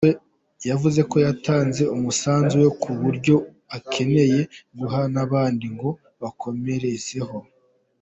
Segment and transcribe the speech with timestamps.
[0.69, 3.35] Yavuze ko yatanze umusanzu we ku buryo
[3.77, 4.39] akeneye
[4.77, 5.89] guha n’abandi ngo
[6.21, 7.37] bakomerezeho.